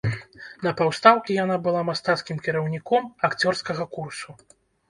[0.67, 4.29] На паўстаўкі яна была мастацкім кіраўніком акцёрскага курсу.